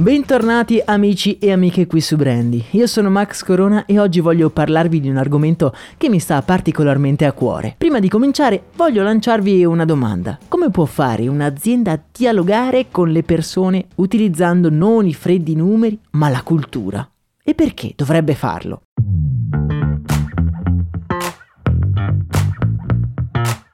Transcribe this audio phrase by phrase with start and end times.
[0.00, 2.62] Bentornati amici e amiche qui su Brandy.
[2.70, 7.24] Io sono Max Corona e oggi voglio parlarvi di un argomento che mi sta particolarmente
[7.24, 7.74] a cuore.
[7.76, 10.38] Prima di cominciare voglio lanciarvi una domanda.
[10.46, 16.42] Come può fare un'azienda dialogare con le persone utilizzando non i freddi numeri ma la
[16.42, 17.10] cultura?
[17.42, 18.82] E perché dovrebbe farlo?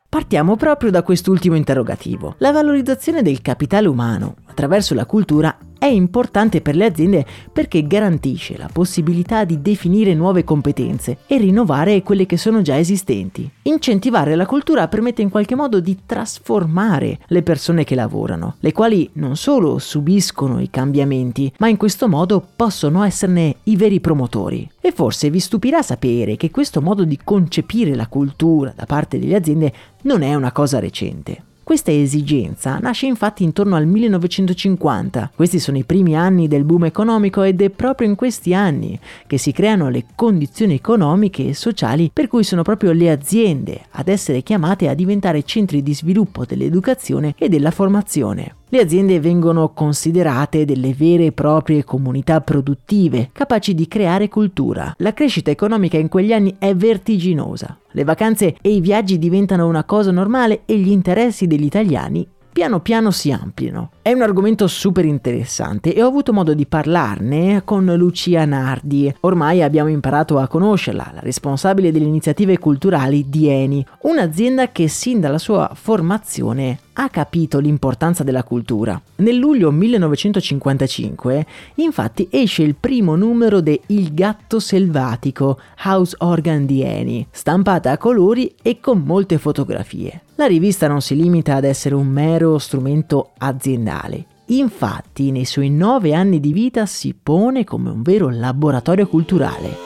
[0.09, 2.37] Partiamo proprio da quest'ultimo interrogativo.
[2.39, 8.57] La valorizzazione del capitale umano attraverso la cultura è importante per le aziende perché garantisce
[8.57, 13.51] la possibilità di definire nuove competenze e rinnovare quelle che sono già esistenti.
[13.65, 19.11] Incentivare la cultura permette in qualche modo di trasformare le persone che lavorano, le quali
[19.15, 24.67] non solo subiscono i cambiamenti, ma in questo modo possono esserne i veri promotori.
[24.81, 29.37] E forse vi stupirà sapere che questo modo di concepire la cultura da parte delle
[29.37, 29.73] aziende
[30.05, 31.53] non è una cosa recente.
[31.65, 35.33] Questa esigenza nasce infatti intorno al 1950.
[35.35, 39.39] Questi sono i primi anni del boom economico ed è proprio in questi anni che
[39.39, 44.43] si creano le condizioni economiche e sociali per cui sono proprio le aziende ad essere
[44.43, 48.57] chiamate a diventare centri di sviluppo dell'educazione e della formazione.
[48.75, 54.93] Le aziende vengono considerate delle vere e proprie comunità produttive, capaci di creare cultura.
[54.99, 57.79] La crescita economica in quegli anni è vertiginosa.
[57.93, 62.79] Le vacanze e i viaggi diventano una cosa normale e gli interessi degli italiani piano
[62.79, 63.91] piano si ampliano.
[64.01, 69.13] È un argomento super interessante e ho avuto modo di parlarne con Lucia Nardi.
[69.21, 75.19] Ormai abbiamo imparato a conoscerla, la responsabile delle iniziative culturali di Eni, un'azienda che sin
[75.19, 79.01] dalla sua formazione ha capito l'importanza della cultura.
[79.17, 81.47] Nel luglio 1955,
[81.77, 87.99] infatti, esce il primo numero de Il gatto selvatico, House Organ di Eni, stampata a
[87.99, 90.23] colori e con molte fotografie.
[90.37, 94.27] La rivista non si limita ad essere un mero strumento aziendale.
[94.47, 99.77] Infatti, nei suoi nove anni di vita si pone come un vero laboratorio culturale.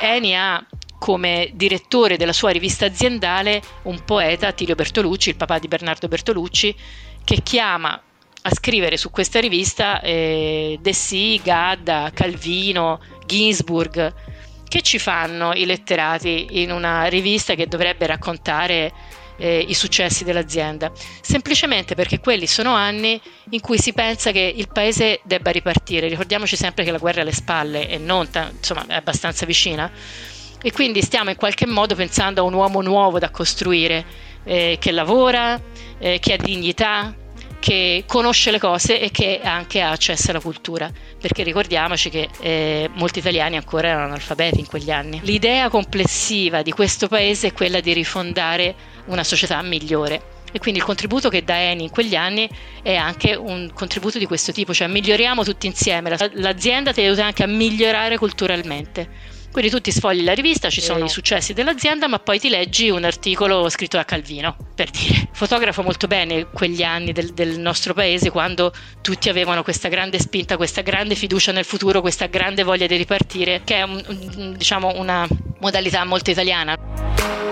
[0.00, 0.66] Eni ha
[1.02, 6.72] come direttore della sua rivista aziendale un poeta, Tilio Bertolucci, il papà di Bernardo Bertolucci,
[7.24, 8.00] che chiama
[8.42, 14.14] a scrivere su questa rivista eh, Dessì, Gadda, Calvino, Ginsburg,
[14.68, 18.92] che ci fanno i letterati in una rivista che dovrebbe raccontare
[19.38, 20.92] eh, i successi dell'azienda?
[21.20, 23.20] Semplicemente perché quelli sono anni
[23.50, 26.06] in cui si pensa che il paese debba ripartire.
[26.06, 29.90] Ricordiamoci sempre che la guerra è alle spalle e non, insomma, è abbastanza vicina.
[30.62, 34.04] E quindi stiamo in qualche modo pensando a un uomo nuovo da costruire,
[34.44, 35.60] eh, che lavora,
[35.98, 37.14] eh, che ha dignità,
[37.58, 40.90] che conosce le cose e che anche ha accesso alla cultura,
[41.20, 45.20] perché ricordiamoci che eh, molti italiani ancora erano analfabeti in quegli anni.
[45.22, 48.74] L'idea complessiva di questo paese è quella di rifondare
[49.06, 50.40] una società migliore.
[50.54, 52.48] E quindi il contributo che dà Eni in quegli anni
[52.82, 56.14] è anche un contributo di questo tipo, cioè miglioriamo tutti insieme.
[56.34, 59.08] L'azienda ti aiuta anche a migliorare culturalmente.
[59.52, 62.88] Quindi tu ti sfogli la rivista, ci sono i successi dell'azienda, ma poi ti leggi
[62.88, 65.28] un articolo scritto da Calvino, per dire.
[65.32, 68.72] Fotografo molto bene quegli anni del, del nostro paese quando
[69.02, 73.60] tutti avevano questa grande spinta, questa grande fiducia nel futuro, questa grande voglia di ripartire,
[73.62, 75.28] che è un, diciamo una
[75.58, 77.51] modalità molto italiana.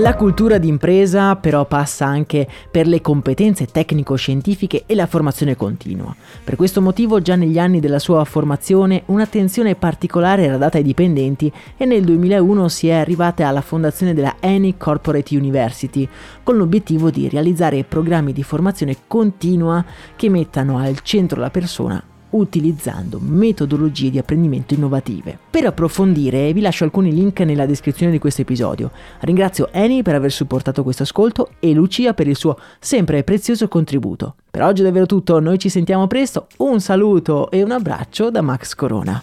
[0.00, 6.16] La cultura d'impresa però passa anche per le competenze tecnico-scientifiche e la formazione continua.
[6.42, 11.52] Per questo motivo già negli anni della sua formazione un'attenzione particolare era data ai dipendenti
[11.76, 16.08] e nel 2001 si è arrivate alla fondazione della ENI Corporate University
[16.42, 19.84] con l'obiettivo di realizzare programmi di formazione continua
[20.16, 25.38] che mettano al centro la persona utilizzando metodologie di apprendimento innovative.
[25.50, 28.90] Per approfondire vi lascio alcuni link nella descrizione di questo episodio.
[29.20, 34.34] Ringrazio Eni per aver supportato questo ascolto e Lucia per il suo sempre prezioso contributo.
[34.50, 38.42] Per oggi è davvero tutto, noi ci sentiamo presto, un saluto e un abbraccio da
[38.42, 39.22] Max Corona.